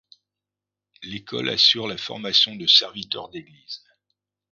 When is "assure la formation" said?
1.49-2.55